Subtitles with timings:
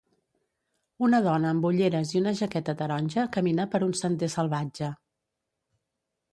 [1.07, 4.93] Una dona amb ulleres i una jaqueta taronja camina per un sender salvatge.